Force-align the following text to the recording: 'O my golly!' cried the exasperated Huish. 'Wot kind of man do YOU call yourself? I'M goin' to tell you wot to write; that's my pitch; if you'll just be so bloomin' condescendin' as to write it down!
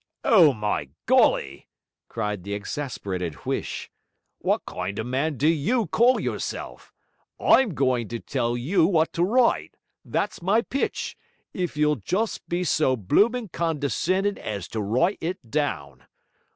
'O 0.23 0.51
my 0.51 0.89
golly!' 1.05 1.67
cried 2.09 2.43
the 2.43 2.55
exasperated 2.55 3.35
Huish. 3.45 3.91
'Wot 4.39 4.65
kind 4.65 4.97
of 4.97 5.05
man 5.05 5.37
do 5.37 5.47
YOU 5.47 5.85
call 5.85 6.19
yourself? 6.19 6.91
I'M 7.39 7.75
goin' 7.75 8.07
to 8.07 8.19
tell 8.19 8.57
you 8.57 8.87
wot 8.87 9.13
to 9.13 9.23
write; 9.23 9.77
that's 10.03 10.41
my 10.41 10.63
pitch; 10.63 11.15
if 11.53 11.77
you'll 11.77 11.97
just 11.97 12.49
be 12.49 12.63
so 12.63 12.97
bloomin' 12.97 13.49
condescendin' 13.49 14.39
as 14.39 14.67
to 14.69 14.81
write 14.81 15.19
it 15.21 15.51
down! 15.51 16.05